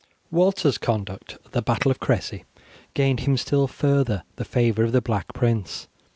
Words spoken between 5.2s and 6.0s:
Prince.